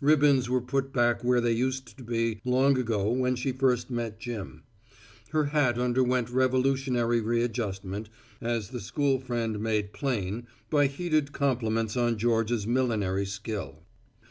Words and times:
Ribbons 0.00 0.48
were 0.48 0.62
put 0.62 0.94
back 0.94 1.22
where 1.22 1.42
they 1.42 1.52
used 1.52 1.98
to 1.98 2.02
be 2.02 2.40
long 2.42 2.78
ago 2.78 3.10
when 3.12 3.36
she 3.36 3.52
first 3.52 3.90
met 3.90 4.18
Jim. 4.18 4.62
Her 5.32 5.44
hat 5.44 5.78
underwent 5.78 6.30
revolutionary 6.30 7.20
readjustment, 7.20 8.08
as 8.40 8.70
the 8.70 8.80
school 8.80 9.18
friend 9.20 9.60
made 9.60 9.92
plain 9.92 10.46
by 10.70 10.86
heated 10.86 11.32
compliments 11.32 11.98
on 11.98 12.16
Georgia's 12.16 12.66
millinery 12.66 13.26
skill. 13.26 13.82